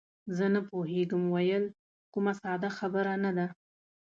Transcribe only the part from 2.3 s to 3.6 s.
ساده خبره نه ده.